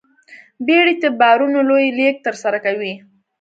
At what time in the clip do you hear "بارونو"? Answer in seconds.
1.19-1.59